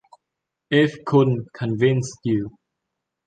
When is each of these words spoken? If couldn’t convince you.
If 0.71 0.95
couldn’t 1.05 1.49
convince 1.53 2.11
you. 2.23 2.49